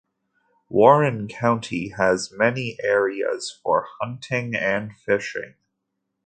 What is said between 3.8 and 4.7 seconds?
hunting